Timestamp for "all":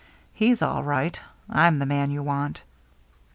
0.63-0.81